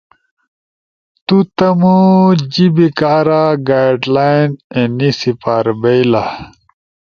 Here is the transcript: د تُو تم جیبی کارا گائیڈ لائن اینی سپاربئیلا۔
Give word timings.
د 0.03 0.05
تُو 1.25 1.37
تم 1.57 1.81
جیبی 2.53 2.87
کارا 2.99 3.43
گائیڈ 3.67 4.01
لائن 4.15 4.49
اینی 4.75 5.11
سپاربئیلا۔ 5.19 6.23